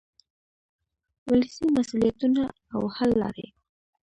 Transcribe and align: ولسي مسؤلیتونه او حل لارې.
ولسي 1.29 1.65
مسؤلیتونه 1.77 2.43
او 2.73 2.81
حل 2.95 3.11
لارې. 3.21 3.47